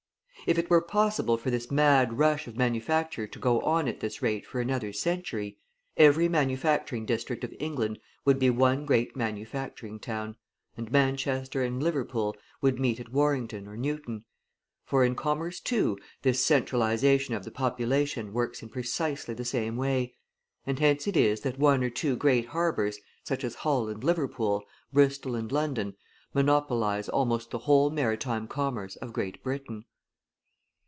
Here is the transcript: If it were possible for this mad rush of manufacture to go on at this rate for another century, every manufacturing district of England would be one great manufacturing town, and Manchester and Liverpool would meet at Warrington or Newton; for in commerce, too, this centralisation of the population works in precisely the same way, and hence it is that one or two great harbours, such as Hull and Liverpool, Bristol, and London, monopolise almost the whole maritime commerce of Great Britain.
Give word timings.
If 0.47 0.57
it 0.57 0.71
were 0.71 0.81
possible 0.81 1.37
for 1.37 1.51
this 1.51 1.69
mad 1.69 2.17
rush 2.17 2.47
of 2.47 2.57
manufacture 2.57 3.27
to 3.27 3.39
go 3.39 3.59
on 3.61 3.87
at 3.87 3.99
this 3.99 4.23
rate 4.23 4.43
for 4.43 4.59
another 4.59 4.91
century, 4.91 5.59
every 5.97 6.27
manufacturing 6.27 7.05
district 7.05 7.43
of 7.43 7.53
England 7.59 7.99
would 8.25 8.39
be 8.39 8.49
one 8.49 8.87
great 8.87 9.15
manufacturing 9.15 9.99
town, 9.99 10.35
and 10.75 10.91
Manchester 10.91 11.61
and 11.61 11.81
Liverpool 11.81 12.35
would 12.59 12.79
meet 12.79 12.99
at 12.99 13.11
Warrington 13.13 13.67
or 13.67 13.77
Newton; 13.77 14.25
for 14.83 15.03
in 15.05 15.13
commerce, 15.13 15.59
too, 15.59 15.99
this 16.23 16.43
centralisation 16.43 17.35
of 17.35 17.43
the 17.43 17.51
population 17.51 18.33
works 18.33 18.63
in 18.63 18.69
precisely 18.69 19.35
the 19.35 19.45
same 19.45 19.77
way, 19.77 20.15
and 20.65 20.79
hence 20.79 21.05
it 21.05 21.15
is 21.15 21.41
that 21.41 21.59
one 21.59 21.83
or 21.83 21.91
two 21.91 22.15
great 22.15 22.47
harbours, 22.47 22.97
such 23.23 23.43
as 23.43 23.53
Hull 23.53 23.87
and 23.89 24.03
Liverpool, 24.03 24.63
Bristol, 24.91 25.35
and 25.35 25.51
London, 25.51 25.93
monopolise 26.33 27.07
almost 27.09 27.51
the 27.51 27.59
whole 27.59 27.91
maritime 27.91 28.47
commerce 28.47 28.95
of 28.95 29.13
Great 29.13 29.43
Britain. 29.43 29.85